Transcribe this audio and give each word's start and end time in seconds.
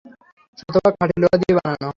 শতভাগ 0.59 0.93
খাঁটি 0.99 1.15
লোহা 1.21 1.37
দিয়ে 1.41 1.55
বানানো। 1.57 1.89